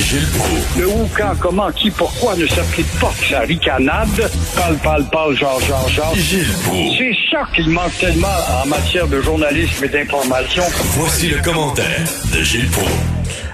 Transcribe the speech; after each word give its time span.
Gilles 0.00 0.28
Proulx. 0.38 0.78
Le 0.78 0.86
où, 0.88 1.08
quand, 1.16 1.32
comment, 1.40 1.70
qui, 1.70 1.90
pourquoi 1.90 2.34
ne 2.36 2.46
s'applique 2.46 2.90
pas 3.00 3.10
que 3.20 3.32
la 3.32 3.40
ricanade? 3.40 4.30
Parle, 4.56 4.76
parle, 4.82 5.04
parle, 5.10 5.34
genre, 5.36 5.60
genre, 5.60 5.88
genre. 5.88 6.14
Gilles 6.14 6.44
Proulx. 6.64 6.96
C'est 6.98 7.16
ça 7.30 7.42
qu'il 7.54 7.68
manque 7.70 7.96
tellement 7.98 8.26
en 8.62 8.66
matière 8.68 9.06
de 9.08 9.20
journalisme 9.20 9.84
et 9.84 9.88
d'information. 9.88 10.62
Voici 10.98 11.28
le 11.28 11.42
commentaire 11.42 12.00
de 12.34 12.42
Gilles 12.42 12.70
Proulx. 12.70 12.92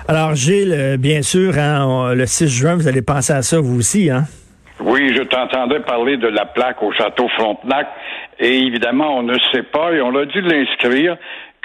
Alors, 0.09 0.35
Gilles, 0.35 0.73
euh, 0.77 0.97
bien 0.97 1.23
sûr, 1.23 1.59
hein, 1.59 1.85
on- 1.87 2.15
le 2.15 2.27
6 2.27 2.49
juin, 2.49 2.77
vous 2.77 2.87
allez 2.89 3.03
penser 3.03 3.33
à 3.33 3.43
ça, 3.43 3.59
vous 3.61 3.79
aussi, 3.79 4.09
hein? 4.11 4.25
Oui, 4.79 5.13
je 5.17 5.23
t'entendais 5.23 5.81
parler 5.81 6.17
de 6.17 6.29
la 6.29 6.45
plaque 6.45 6.83
au 6.83 6.93
château 6.93 7.27
Frontenac. 7.37 7.87
Et 8.39 8.59
évidemment, 8.59 9.19
on 9.19 9.23
ne 9.23 9.35
sait 9.53 9.63
pas, 9.63 9.91
et 9.93 10.01
on 10.03 10.15
a 10.15 10.27
dû 10.27 10.43
l'inscrire, 10.43 11.17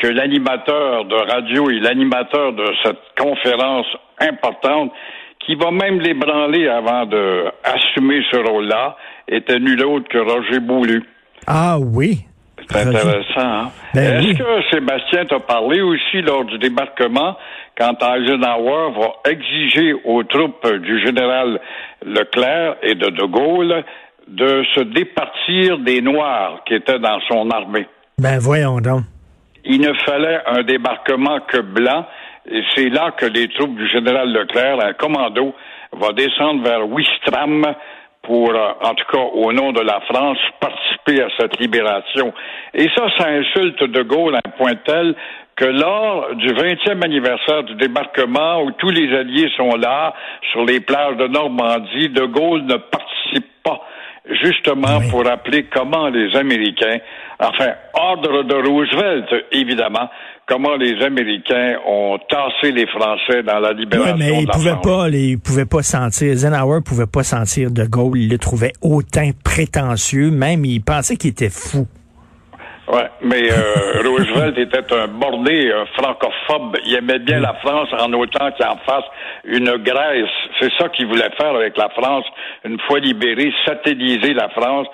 que 0.01 0.07
l'animateur 0.07 1.05
de 1.05 1.15
radio 1.31 1.69
et 1.69 1.79
l'animateur 1.79 2.53
de 2.53 2.65
cette 2.83 3.01
conférence 3.19 3.85
importante, 4.19 4.91
qui 5.45 5.55
va 5.55 5.71
même 5.71 5.99
l'ébranler 5.99 6.67
avant 6.67 7.05
de 7.05 7.45
assumer 7.63 8.21
ce 8.31 8.37
rôle-là, 8.37 8.97
était 9.27 9.59
nul 9.59 9.83
autre 9.85 10.07
que 10.09 10.17
Roger 10.17 10.59
Boulu. 10.59 11.03
Ah 11.45 11.77
oui. 11.79 12.25
C'est 12.69 12.87
intéressant, 12.87 13.21
hein? 13.37 13.71
Ben 13.93 14.19
Est-ce 14.19 14.27
oui. 14.27 14.37
que 14.37 14.69
Sébastien 14.71 15.25
t'a 15.25 15.39
parlé 15.39 15.81
aussi 15.81 16.21
lors 16.21 16.45
du 16.45 16.57
débarquement 16.57 17.35
quand 17.77 17.93
Eisenhower 18.01 18.93
va 18.97 19.29
exiger 19.29 19.93
aux 20.05 20.23
troupes 20.23 20.67
du 20.77 21.03
général 21.03 21.59
Leclerc 22.05 22.75
et 22.83 22.95
de 22.95 23.09
De 23.09 23.25
Gaulle 23.25 23.83
de 24.27 24.63
se 24.75 24.81
départir 24.81 25.79
des 25.79 26.01
Noirs 26.01 26.61
qui 26.65 26.75
étaient 26.75 26.99
dans 26.99 27.19
son 27.27 27.49
armée? 27.49 27.87
Ben 28.19 28.37
voyons 28.39 28.79
donc. 28.79 29.01
Il 29.65 29.81
ne 29.81 29.93
fallait 29.93 30.41
un 30.47 30.63
débarquement 30.63 31.39
que 31.41 31.59
blanc, 31.59 32.05
et 32.49 32.63
c'est 32.75 32.89
là 32.89 33.11
que 33.11 33.25
les 33.25 33.47
troupes 33.49 33.75
du 33.75 33.87
général 33.87 34.31
Leclerc, 34.31 34.83
un 34.83 34.93
commando, 34.93 35.53
va 35.93 36.13
descendre 36.13 36.63
vers 36.63 36.87
Ouistreham 36.89 37.65
pour, 38.23 38.49
euh, 38.51 38.71
en 38.81 38.93
tout 38.93 39.05
cas 39.11 39.21
au 39.33 39.51
nom 39.51 39.71
de 39.71 39.81
la 39.81 39.99
France, 40.01 40.37
participer 40.59 41.23
à 41.23 41.27
cette 41.39 41.59
libération. 41.59 42.33
Et 42.73 42.87
ça, 42.95 43.07
ça 43.17 43.27
insulte 43.29 43.83
De 43.83 44.01
Gaulle 44.03 44.35
à 44.35 44.41
un 44.45 44.51
point 44.51 44.75
tel 44.85 45.15
que 45.55 45.65
lors 45.65 46.33
du 46.35 46.47
20e 46.47 47.03
anniversaire 47.03 47.63
du 47.63 47.75
débarquement, 47.75 48.63
où 48.63 48.71
tous 48.71 48.89
les 48.89 49.15
alliés 49.15 49.51
sont 49.57 49.75
là, 49.75 50.13
sur 50.51 50.65
les 50.65 50.79
plages 50.79 51.17
de 51.17 51.27
Normandie, 51.27 52.09
De 52.09 52.25
Gaulle 52.25 52.63
ne 52.63 52.77
participe 52.77 53.47
pas 53.63 53.81
justement 54.43 54.99
Oui. 54.99 55.09
pour 55.09 55.25
rappeler 55.25 55.65
comment 55.73 56.07
les 56.09 56.35
Américains, 56.35 56.99
enfin, 57.39 57.71
ordre 57.93 58.43
de 58.43 58.55
Roosevelt, 58.55 59.45
évidemment, 59.51 60.09
comment 60.47 60.75
les 60.75 61.01
Américains 61.03 61.77
ont 61.87 62.19
tassé 62.29 62.71
les 62.71 62.85
Français 62.87 63.41
dans 63.43 63.59
la 63.59 63.73
libération 63.73 64.15
mais 64.17 64.39
il 64.39 64.41
de 64.43 64.47
la 64.47 64.53
pouvait 64.53 64.69
France. 64.71 64.85
pas, 64.85 65.09
les- 65.09 65.27
il 65.29 65.39
pouvait 65.39 65.65
pas 65.65 65.81
sentir, 65.81 66.31
Eisenhower 66.31 66.81
pouvait 66.85 67.07
pas 67.07 67.23
sentir 67.23 67.71
De 67.71 67.85
Gaulle, 67.85 68.17
il 68.19 68.29
le 68.29 68.37
trouvait 68.37 68.73
hautain 68.81 69.31
prétentieux, 69.43 70.29
même 70.29 70.65
il 70.65 70.81
pensait 70.81 71.15
qu'il 71.17 71.31
était 71.31 71.49
fou. 71.49 71.87
Ouais, 72.91 73.09
mais 73.21 73.49
euh, 73.49 74.03
Roosevelt 74.05 74.57
était 74.57 74.93
un 74.93 75.07
borné 75.07 75.71
un 75.71 75.85
francophobe. 75.97 76.75
Il 76.85 76.93
aimait 76.95 77.19
bien 77.19 77.39
la 77.39 77.53
France 77.53 77.87
en 77.97 78.11
autant 78.11 78.51
qu'il 78.51 78.65
en 78.65 78.75
fasse 78.85 79.05
une 79.45 79.77
Grèce. 79.77 80.29
C'est 80.59 80.71
ça 80.77 80.89
qu'il 80.89 81.07
voulait 81.07 81.29
faire 81.37 81.55
avec 81.55 81.77
la 81.77 81.87
France, 81.89 82.25
une 82.65 82.77
fois 82.81 82.99
libérée, 82.99 83.53
satelliser 83.65 84.33
la 84.33 84.49
France 84.49 84.87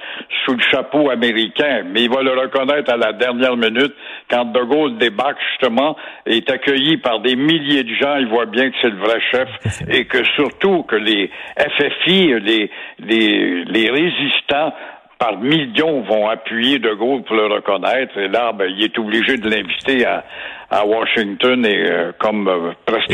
sous 0.45 0.54
le 0.54 0.62
chapeau 0.70 1.09
américain. 1.09 1.86
Mais 1.92 2.04
il 2.04 2.09
va 2.12 2.22
le 2.22 2.39
reconnaître 2.39 2.94
à 2.94 2.98
la 2.98 3.14
dernière 3.14 3.58
minute 3.58 3.95
quand 4.30 4.45
De 4.45 4.61
Gaulle 4.61 4.98
débarque 5.00 5.39
justement 5.50 5.95
et 6.28 6.38
est 6.38 6.52
accueilli 6.52 6.98
par 6.98 7.22
des 7.22 7.36
milliers 7.36 7.84
de 7.84 7.95
gens. 7.95 8.17
Il 8.17 8.28
voit 8.28 8.45
bien 8.45 8.70
que 8.70 8.76
c'est 8.80 8.92
le 8.92 8.98
vrai 8.98 9.20
chef 9.32 9.50
et 9.89 10.06
que 10.06 10.23
surtout 10.36 10.84
que 10.84 10.98
les 10.98 11.32
FFI, 11.58 12.39
les 12.42 12.70
les, 13.00 13.64
les 13.66 13.89
résistants 13.89 14.73
par 15.20 15.38
millions 15.40 16.04
vont 16.04 16.28
appuyer 16.28 16.80
De 16.80 16.94
Gaulle 16.94 17.23
pour 17.23 17.36
le 17.36 17.48
reconnaître. 17.48 18.17
Et 18.17 18.28
là, 18.28 18.54
ben, 18.54 18.70
il 18.70 18.83
est 18.83 18.98
obligé 19.00 19.38
de 19.38 19.50
l'inviter 19.50 20.05
à, 20.05 20.23
à 20.70 20.86
Washington 20.86 21.66
et 21.66 21.89
euh, 21.89 22.11
comme 22.20 22.48
euh, 22.48 22.72
presque 22.86 23.14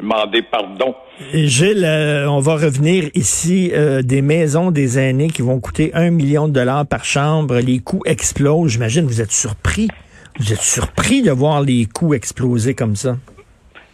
demander 0.00 0.42
pardon. 0.42 0.94
Gilles, 1.32 1.84
euh, 1.84 2.30
on 2.30 2.38
va 2.38 2.54
revenir 2.54 3.10
ici 3.14 3.72
euh, 3.74 4.02
des 4.02 4.22
maisons 4.22 4.70
des 4.70 4.98
aînés 4.98 5.28
qui 5.28 5.42
vont 5.42 5.60
coûter 5.60 5.90
un 5.94 6.10
million 6.10 6.48
de 6.48 6.52
dollars 6.52 6.86
par 6.86 7.04
chambre. 7.04 7.56
Les 7.58 7.80
coûts 7.80 8.02
explosent. 8.06 8.72
J'imagine 8.72 9.04
vous 9.04 9.20
êtes 9.20 9.32
surpris. 9.32 9.88
Vous 10.38 10.52
êtes 10.52 10.62
surpris 10.62 11.22
de 11.22 11.32
voir 11.32 11.60
les 11.62 11.86
coûts 11.86 12.14
exploser 12.14 12.74
comme 12.74 12.94
ça. 12.94 13.16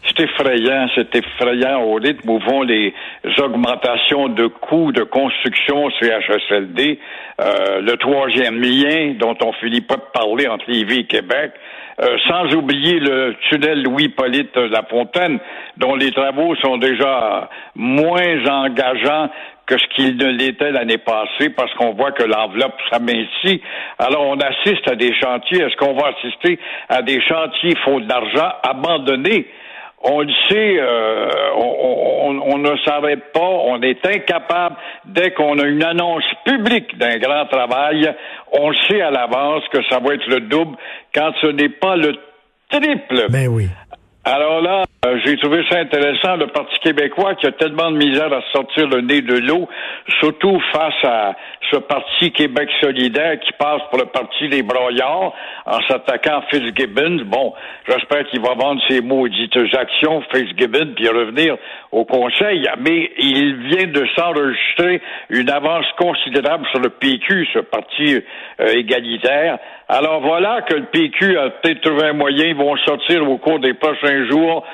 C'est 0.07 0.21
effrayant, 0.21 0.87
c'est 0.95 1.15
effrayant 1.15 1.83
au 1.83 1.95
rythme 1.95 2.29
où 2.29 2.39
vont 2.39 2.63
les 2.63 2.93
augmentations 3.39 4.29
de 4.29 4.47
coûts 4.47 4.93
de 4.93 5.03
construction 5.03 5.89
CHSLD. 5.99 6.99
Euh, 7.41 7.81
le 7.81 7.97
troisième 7.97 8.61
lien 8.61 9.15
dont 9.19 9.37
on 9.43 9.53
finit 9.55 9.81
pas 9.81 9.97
de 9.97 10.05
parler 10.13 10.47
entre 10.47 10.71
Lévis 10.71 11.01
et 11.01 11.05
Québec, 11.05 11.53
euh, 12.01 12.17
sans 12.29 12.55
oublier 12.55 13.01
le 13.01 13.35
tunnel 13.49 13.83
Louis-Polyte 13.83 14.57
Lafontaine, 14.57 15.39
dont 15.79 15.95
les 15.95 16.13
travaux 16.13 16.55
sont 16.57 16.77
déjà 16.77 17.49
moins 17.75 18.47
engageants 18.47 19.31
que 19.67 19.79
ce 19.79 19.87
qu'il 19.95 20.17
ne 20.17 20.27
l'était 20.27 20.71
l'année 20.71 20.99
passée 20.99 21.49
parce 21.57 21.73
qu'on 21.75 21.95
voit 21.95 22.13
que 22.13 22.25
l'enveloppe 22.25 22.79
s'amincit. 22.93 23.63
Alors 23.99 24.27
on 24.27 24.39
assiste 24.39 24.87
à 24.91 24.97
des 24.97 25.15
chantiers. 25.15 25.63
Est-ce 25.63 25.77
qu'on 25.77 25.95
va 25.95 26.09
assister 26.09 26.59
à 26.89 27.01
des 27.01 27.21
chantiers 27.23 27.75
faute 27.85 28.07
d'argent 28.07 28.53
abandonnés? 28.63 29.47
On 30.07 30.21
le 30.21 30.33
sait, 30.51 30.77
euh, 30.79 31.29
on, 31.57 32.59
ne 32.59 32.77
s'arrête 32.85 33.33
pas, 33.33 33.41
on 33.41 33.81
est 33.81 34.05
incapable, 34.07 34.77
dès 35.07 35.31
qu'on 35.31 35.59
a 35.59 35.65
une 35.65 35.83
annonce 35.83 36.25
publique 36.45 36.99
d'un 36.99 37.17
grand 37.17 37.47
travail, 37.47 38.15
on 38.53 38.73
sait 38.87 39.01
à 39.01 39.11
l'avance 39.11 39.63
que 39.73 39.83
ça 39.89 40.01
va 40.01 40.15
être 40.15 40.27
le 40.29 40.41
double 40.41 40.77
quand 41.15 41.33
ce 41.41 41.47
n'est 41.47 41.71
pas 41.71 41.97
le 41.97 42.15
triple. 42.71 43.27
Ben 43.31 43.49
oui. 43.49 43.69
Alors 44.27 44.63
là, 44.63 44.85
euh, 45.05 45.19
j'ai 45.23 45.37
trouvé 45.37 45.63
ça 45.69 45.81
intéressant, 45.81 46.37
le 46.37 46.47
Parti 46.47 46.79
québécois 46.79 47.35
qui 47.35 47.47
a 47.47 47.53
tellement 47.53 47.91
de 47.91 47.99
misère 47.99 48.33
à 48.33 48.41
sortir 48.53 48.89
le 48.89 49.03
nez 49.03 49.21
de 49.21 49.35
l'eau, 49.35 49.69
surtout 50.19 50.59
face 50.73 51.05
à 51.05 51.35
ce 51.71 51.77
Parti 51.77 52.33
Québec 52.33 52.71
solidaire 52.81 53.39
qui 53.41 53.53
passe 53.59 53.83
pour 53.91 53.99
le 53.99 54.07
Parti 54.07 54.49
des 54.49 54.63
broyards 54.63 55.35
en 55.67 55.79
s'attaquant 55.89 56.39
à 56.39 56.43
Fitzgibbon. 56.49 57.25
Bon, 57.27 57.53
j'espère 57.87 58.25
qu'il 58.29 58.41
va 58.41 58.55
vendre 58.55 58.81
ses 58.89 59.03
maudites 59.03 59.59
actions, 59.75 60.23
Fitzgibbon, 60.33 60.95
puis 60.97 61.09
revenir 61.09 61.57
au 61.93 62.07
Conseil. 62.07 62.67
Mais 62.81 63.13
il 63.19 63.57
vient 63.57 63.89
de 63.89 64.07
s'enregistrer 64.17 65.03
une 65.29 65.51
avance 65.51 65.87
considérable 65.99 66.67
sur 66.71 66.81
le 66.81 66.89
PQ, 66.89 67.47
ce 67.53 67.59
Parti 67.59 68.23
euh, 68.61 68.69
égalitaire. 68.69 69.59
Alors 69.87 70.23
voilà 70.23 70.63
que 70.63 70.75
le 70.75 70.87
PQ 70.87 71.37
a 71.37 71.51
peut-être 71.51 71.83
trouvé 71.83 72.05
un 72.09 72.15
moyen, 72.15 72.47
ils 72.47 72.57
vont 72.57 72.75
sortir 72.79 73.29
au 73.29 73.37
cours 73.37 73.59
des 73.59 73.75
prochains 73.75 74.14
jours 74.29 74.65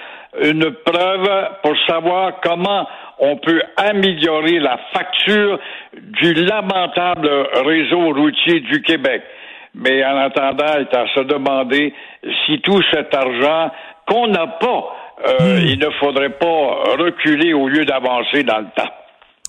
une 0.42 0.70
preuve 0.84 1.28
pour 1.62 1.74
savoir 1.88 2.34
comment 2.42 2.86
on 3.18 3.36
peut 3.38 3.60
améliorer 3.76 4.60
la 4.60 4.78
facture 4.92 5.58
du 6.20 6.34
lamentable 6.34 7.28
réseau 7.66 8.12
routier 8.14 8.60
du 8.60 8.80
Québec. 8.82 9.22
Mais 9.74 10.04
en 10.04 10.16
attendant, 10.16 10.72
il 10.76 10.82
est 10.82 10.96
à 10.96 11.06
se 11.14 11.20
demander 11.24 11.92
si 12.46 12.60
tout 12.62 12.80
cet 12.92 13.14
argent 13.14 13.70
qu'on 14.06 14.28
n'a 14.28 14.46
pas, 14.46 14.84
euh, 15.28 15.60
il 15.64 15.78
ne 15.78 15.90
faudrait 16.00 16.30
pas 16.30 16.94
reculer 16.98 17.52
au 17.52 17.68
lieu 17.68 17.84
d'avancer 17.84 18.42
dans 18.44 18.58
le 18.58 18.66
temps. 18.76 18.90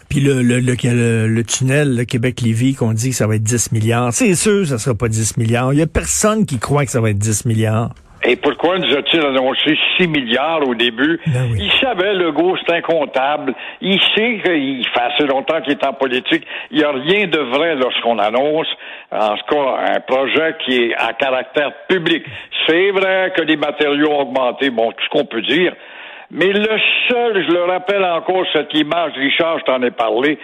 Puis 0.10 0.20
le, 0.20 0.42
le, 0.42 0.60
le, 0.60 0.74
le- 0.84 1.28
le 1.28 1.44
tunnel 1.44 1.96
le 1.96 2.04
Québec-Lévis, 2.06 2.76
qu'on 2.76 2.92
dit 2.94 3.12
que 3.12 3.16
ça 3.16 3.28
va 3.28 3.36
être 3.36 3.44
10 3.44 3.72
milliards. 3.72 4.12
C'est 4.12 4.36
sûr, 4.36 4.66
ça 4.68 4.78
sera 4.78 4.96
pas 4.96 5.08
10 5.08 5.38
milliards. 5.38 5.74
Il 5.74 5.80
y 5.80 5.82
a 5.82 5.88
personne 5.88 6.46
qui 6.46 6.60
croit 6.60 6.84
que 6.86 6.92
ça 6.92 7.00
va 7.00 7.12
être 7.12 7.18
10 7.20 7.46
milliards. 7.46 7.92
Et 8.24 8.36
pourquoi 8.36 8.78
nous 8.78 8.94
a-t-il 8.96 9.26
annoncé 9.26 9.78
6 9.98 10.08
milliards 10.08 10.68
au 10.68 10.76
début? 10.76 11.20
Ben 11.26 11.50
oui. 11.52 11.60
Il 11.64 11.72
savait, 11.80 12.14
le 12.14 12.32
gros, 12.32 12.56
c'est 12.58 12.76
un 12.76 12.82
comptable. 12.82 13.54
Il 13.82 14.00
sait 14.16 14.40
qu'il 14.44 14.86
fait 14.88 15.02
assez 15.02 15.26
longtemps 15.26 15.60
qu'il 15.62 15.72
est 15.72 15.86
en 15.86 15.94
politique. 15.94 16.46
Il 16.70 16.78
n'y 16.78 16.84
a 16.84 16.92
rien 16.92 17.28
de 17.28 17.40
vrai 17.40 17.76
lorsqu'on 17.76 18.20
annonce, 18.20 18.68
en 19.12 19.36
tout 19.38 19.56
cas, 19.56 19.96
un 19.96 20.00
projet 20.02 20.56
qui 20.64 20.84
est 20.84 20.96
à 20.96 21.14
caractère 21.14 21.72
public. 21.88 22.24
C'est 22.68 22.92
vrai 22.92 23.34
que 23.36 23.42
les 23.42 23.58
matériaux 23.58 24.12
ont 24.12 24.22
augmenté, 24.22 24.70
bon, 24.70 24.92
tout 24.92 25.04
ce 25.04 25.10
qu'on 25.10 25.26
peut 25.26 25.42
dire. 25.42 25.74
Mais 26.34 26.48
le 26.48 26.78
seul, 27.10 27.46
je 27.46 27.52
le 27.52 27.66
rappelle 27.66 28.06
encore, 28.06 28.46
cette 28.54 28.74
image, 28.74 29.12
Richard, 29.18 29.60
je 29.60 29.66
t'en 29.66 29.82
ai 29.82 29.92
parlé, 29.92 30.40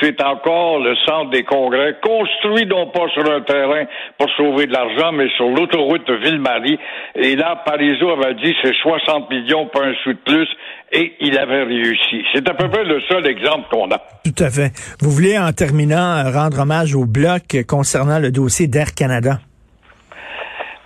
c'est 0.00 0.20
encore 0.20 0.80
le 0.80 0.96
centre 1.06 1.30
des 1.30 1.44
congrès, 1.44 1.96
construit 2.02 2.66
non 2.66 2.88
pas 2.88 3.08
sur 3.14 3.22
un 3.30 3.40
terrain 3.42 3.84
pour 4.18 4.28
sauver 4.36 4.66
de 4.66 4.72
l'argent, 4.72 5.12
mais 5.12 5.28
sur 5.36 5.48
l'autoroute 5.48 6.04
de 6.08 6.14
Ville-Marie. 6.14 6.78
Et 7.14 7.36
là, 7.36 7.62
Parizeau 7.64 8.10
avait 8.10 8.34
dit 8.34 8.52
c'est 8.62 8.74
60 8.74 9.30
millions, 9.30 9.66
pas 9.66 9.84
un 9.84 9.94
sou 10.02 10.12
de 10.12 10.18
plus, 10.24 10.48
et 10.90 11.14
il 11.20 11.38
avait 11.38 11.62
réussi. 11.62 12.24
C'est 12.34 12.48
à 12.48 12.54
peu 12.54 12.68
près 12.68 12.82
le 12.82 13.00
seul 13.02 13.24
exemple 13.26 13.68
qu'on 13.70 13.88
a. 13.92 13.98
Tout 14.24 14.42
à 14.42 14.50
fait. 14.50 14.72
Vous 15.00 15.10
voulez, 15.10 15.38
en 15.38 15.52
terminant, 15.52 16.20
rendre 16.32 16.60
hommage 16.60 16.96
au 16.96 17.06
bloc 17.06 17.56
concernant 17.68 18.18
le 18.18 18.32
dossier 18.32 18.66
d'Air 18.66 18.92
Canada? 18.92 19.38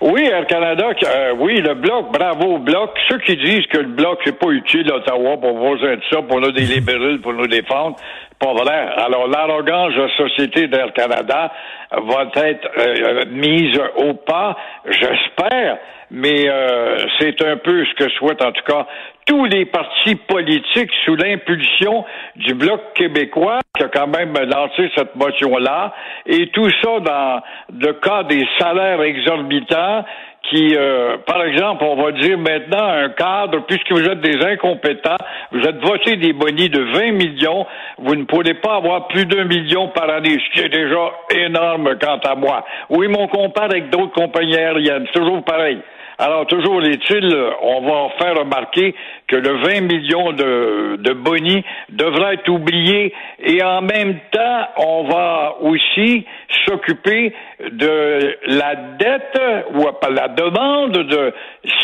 Oui, 0.05 0.23
Air 0.25 0.49
Canada, 0.49 0.91
euh, 1.05 1.33
oui, 1.39 1.61
le 1.61 1.75
bloc, 1.75 2.11
bravo 2.13 2.59
bloc. 2.59 2.91
Ceux 3.09 3.19
qui 3.19 3.37
disent 3.37 3.67
que 3.69 3.79
le 3.79 3.87
bloc, 3.87 4.19
c'est 4.25 4.37
pas 4.37 4.49
utile 4.49 4.91
Ottawa 4.91 5.37
pour 5.37 5.57
voir 5.57 5.79
de 5.79 6.01
ça, 6.11 6.21
pour 6.23 6.41
nous 6.41 6.51
des 6.51 6.65
libéraux, 6.65 7.19
pour 7.23 7.33
nous 7.33 7.47
défendre, 7.47 7.95
Alors, 8.45 9.29
l'arrogance 9.29 9.95
de 9.95 10.03
la 10.03 10.17
société 10.17 10.67
d'Air 10.67 10.93
Canada 10.93 11.53
va 11.93 12.27
être 12.45 12.69
euh, 12.77 13.25
mise 13.31 13.79
au 13.97 14.15
pas, 14.15 14.57
j'espère, 14.85 15.79
mais 16.11 16.49
euh, 16.49 16.99
c'est 17.21 17.41
un 17.45 17.57
peu 17.59 17.85
ce 17.85 17.95
que 17.95 18.11
souhaitent 18.11 18.43
en 18.43 18.51
tout 18.51 18.65
cas 18.65 18.87
tous 19.27 19.45
les 19.45 19.67
partis 19.67 20.17
politiques 20.17 20.91
sous 21.05 21.15
l'impulsion 21.15 22.05
du 22.35 22.55
Bloc 22.55 22.81
québécois 22.95 23.61
qui 23.77 23.85
a 23.85 23.89
quand 23.89 24.09
même 24.09 24.35
lancé 24.35 24.91
cette 24.97 25.15
motion-là, 25.15 25.95
et 26.27 26.49
tout 26.49 26.69
ça 26.83 26.99
dans 26.99 27.43
le 27.73 27.93
cas 27.93 28.25
des 28.25 28.45
salaires 28.59 29.03
exorbitants 29.03 30.05
qui, 30.43 30.75
euh, 30.77 31.19
par 31.27 31.45
exemple, 31.45 31.85
on 31.85 32.03
va 32.03 32.13
dire 32.13 32.37
maintenant 32.37 32.85
un 32.85 33.11
cadre, 33.11 33.65
puisque 33.67 33.93
vous 33.93 34.05
êtes 34.05 34.21
des 34.21 34.45
incompétents, 34.45 35.17
vous 35.53 35.61
êtes 35.61 35.81
voté 35.81 36.17
des 36.17 36.33
bonnies 36.33 36.69
de 36.69 36.81
20 36.81 37.13
millions, 37.13 37.67
vous 37.99 38.17
ne 38.17 38.25
pourrez 38.25 38.55
pas 38.55 38.77
avoir 38.77 39.09
plus 39.09 39.25
d'un 39.27 39.45
million 39.45 39.89
par 39.89 40.11
année, 40.11 40.39
ce 40.39 40.53
qui 40.53 40.65
est 40.65 40.69
déjà 40.69 41.13
énorme 41.31 41.97
quant 42.01 42.19
à 42.25 42.35
moi. 42.35 42.65
Oui, 42.91 43.09
mon 43.09 43.29
compare 43.29 43.65
avec 43.65 43.91
d'autres 43.91 44.13
compagnies 44.13 44.57
aériennes, 44.57 45.07
toujours 45.13 45.45
pareil. 45.45 45.79
Alors, 46.19 46.47
toujours 46.47 46.83
est-il, 46.85 47.35
on 47.63 47.81
va 47.81 48.11
faire 48.19 48.39
remarquer 48.39 48.95
que 49.27 49.37
le 49.37 49.57
20 49.57 49.81
millions 49.81 50.33
de, 50.33 50.97
de 50.99 51.13
Bonnie 51.15 51.65
devra 51.89 52.35
être 52.35 52.49
oublié 52.49 53.13
et 53.41 53.63
en 53.63 53.81
même 53.81 54.19
temps, 54.31 54.69
on 54.77 55.05
va 55.05 55.57
aussi 55.63 56.27
s'occuper 56.67 57.33
de 57.71 58.37
la 58.47 58.75
dette 58.99 59.41
ou 59.75 59.87
la 60.11 60.29
demande 60.29 60.93
de 60.93 61.33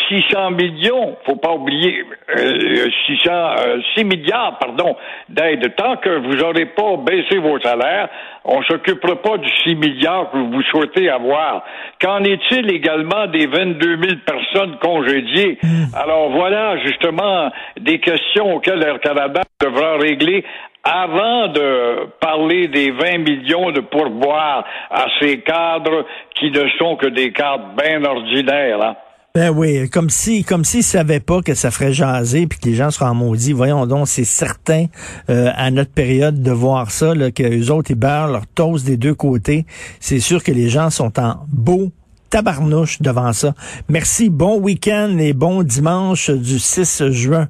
600 0.08 0.50
millions, 0.52 1.16
faut 1.26 1.36
pas 1.36 1.52
oublier, 1.52 2.04
euh, 2.36 2.88
600, 3.06 3.54
6 3.94 4.00
euh, 4.00 4.04
milliards, 4.04 4.58
pardon, 4.58 4.96
d'aide. 5.28 5.74
Tant 5.76 5.96
que 5.96 6.08
vous 6.08 6.36
n'aurez 6.36 6.66
pas 6.66 6.96
baissé 6.96 7.38
vos 7.38 7.60
salaires, 7.60 8.08
on 8.44 8.62
s'occupera 8.62 9.16
pas 9.16 9.38
du 9.38 9.48
6 9.64 9.74
milliards 9.76 10.30
que 10.30 10.38
vous 10.38 10.62
souhaitez 10.62 11.08
avoir. 11.08 11.64
Qu'en 12.00 12.22
est-il 12.24 12.72
également 12.72 13.26
des 13.26 13.46
22 13.46 13.98
000 14.02 14.18
personnes 14.26 14.78
congédiées? 14.80 15.58
Hmm. 15.62 15.94
Alors 15.94 16.30
voilà, 16.30 16.78
justement, 16.78 17.50
des 17.78 17.98
questions 17.98 18.54
auxquelles 18.56 18.82
Air 18.82 19.00
Canada 19.00 19.42
devra 19.60 19.96
régler 19.98 20.44
avant 20.88 21.48
de 21.48 22.06
parler 22.18 22.68
des 22.68 22.90
20 22.90 23.18
millions 23.18 23.70
de 23.72 23.80
pourboires 23.80 24.64
à 24.90 25.04
ces 25.20 25.40
cadres 25.40 26.06
qui 26.34 26.50
ne 26.50 26.66
sont 26.78 26.96
que 26.96 27.08
des 27.08 27.30
cadres 27.32 27.74
bien 27.76 28.02
ordinaires. 28.04 28.82
Hein. 28.82 28.96
Ben 29.34 29.50
oui, 29.50 29.88
comme 29.90 30.08
si, 30.08 30.42
comme 30.44 30.64
s'ils 30.64 30.82
savaient 30.82 31.20
pas 31.20 31.42
que 31.42 31.52
ça 31.52 31.70
ferait 31.70 31.92
jaser 31.92 32.46
puis 32.46 32.58
que 32.58 32.66
les 32.66 32.74
gens 32.74 32.90
seraient 32.90 33.10
en 33.10 33.14
maudit. 33.14 33.52
Voyons 33.52 33.86
donc, 33.86 34.08
c'est 34.08 34.24
certain 34.24 34.86
euh, 35.28 35.50
à 35.54 35.70
notre 35.70 35.92
période 35.92 36.42
de 36.42 36.50
voir 36.50 36.90
ça, 36.90 37.14
là, 37.14 37.30
que 37.30 37.42
les 37.42 37.70
autres 37.70 37.90
ils 37.90 37.96
beurrent 37.96 38.28
leur 38.28 38.46
toast 38.46 38.86
des 38.86 38.96
deux 38.96 39.14
côtés. 39.14 39.66
C'est 40.00 40.20
sûr 40.20 40.42
que 40.42 40.52
les 40.52 40.70
gens 40.70 40.88
sont 40.88 41.20
en 41.20 41.36
beau 41.52 41.92
tabarnouche 42.30 43.02
devant 43.02 43.32
ça. 43.34 43.54
Merci, 43.88 44.30
bon 44.30 44.58
week-end 44.58 45.18
et 45.18 45.34
bon 45.34 45.62
dimanche 45.62 46.30
du 46.30 46.58
6 46.58 47.10
juin. 47.10 47.48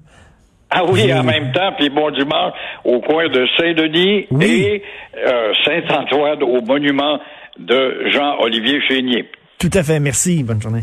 Ah 0.71 0.85
oui, 0.85 1.13
en 1.13 1.25
même 1.25 1.53
temps, 1.53 1.73
puis 1.79 1.89
bon 1.89 2.11
dimanche 2.11 2.53
au 2.85 3.01
coin 3.01 3.29
de 3.29 3.47
Saint-Denis 3.59 4.27
et 4.43 4.83
euh, 5.17 5.53
Saint-Antoine 5.65 6.43
au 6.43 6.61
monument 6.61 7.19
de 7.59 8.11
Jean-Olivier 8.13 8.81
Chénier. 8.87 9.31
Tout 9.59 9.71
à 9.73 9.83
fait, 9.83 9.99
merci. 9.99 10.43
Bonne 10.43 10.61
journée. 10.61 10.83